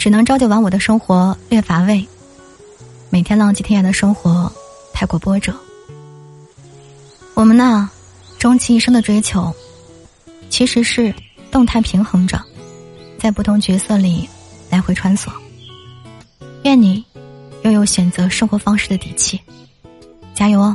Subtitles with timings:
[0.00, 2.08] 只能朝九晚五的生活略乏味，
[3.10, 4.50] 每天浪迹天涯的生活
[4.94, 5.54] 太过波折。
[7.34, 7.90] 我们呢，
[8.38, 9.54] 终其一生的追求，
[10.48, 11.14] 其实是
[11.50, 12.42] 动态平衡着，
[13.18, 14.26] 在不同角色里
[14.70, 15.28] 来回穿梭。
[16.64, 17.04] 愿你
[17.64, 19.38] 拥有选择生活方式的底气，
[20.34, 20.74] 加油哦！